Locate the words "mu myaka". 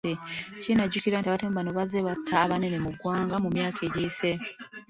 3.43-3.79